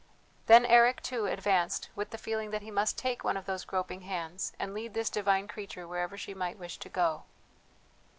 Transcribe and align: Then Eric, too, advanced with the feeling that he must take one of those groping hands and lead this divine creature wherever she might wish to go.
Then 0.47 0.65
Eric, 0.65 1.03
too, 1.03 1.27
advanced 1.27 1.89
with 1.95 2.09
the 2.09 2.17
feeling 2.17 2.49
that 2.49 2.63
he 2.63 2.71
must 2.71 2.97
take 2.97 3.23
one 3.23 3.37
of 3.37 3.45
those 3.45 3.65
groping 3.65 4.01
hands 4.01 4.51
and 4.57 4.73
lead 4.73 4.95
this 4.95 5.11
divine 5.11 5.47
creature 5.47 5.87
wherever 5.87 6.17
she 6.17 6.33
might 6.33 6.57
wish 6.57 6.79
to 6.79 6.89
go. 6.89 7.25